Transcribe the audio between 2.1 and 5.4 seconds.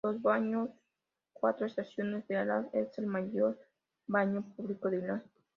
de Arak es el mayor baño público de Irán.